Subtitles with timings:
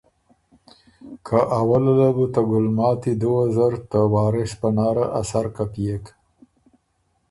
[1.25, 6.05] که اوله له بُو ته ګلماتی دُوه زر ته وارث پناره ا سر کپئېک